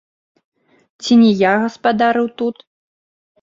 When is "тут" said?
2.41-2.57